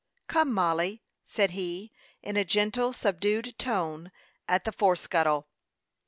"Come, 0.25 0.51
Mollie," 0.51 1.03
said 1.25 1.51
he, 1.51 1.91
in 2.23 2.35
a 2.35 2.43
gentle, 2.43 2.91
subdued 2.91 3.59
tone, 3.59 4.11
at 4.47 4.63
the 4.63 4.71
fore 4.71 4.95
scuttle. 4.95 5.47